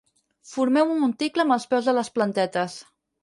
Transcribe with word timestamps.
Formeu 0.51 0.87
un 0.93 0.99
monticle 1.03 1.45
als 1.57 1.69
peus 1.73 1.89
de 1.91 1.95
les 1.99 2.11
plantetes. 2.17 2.81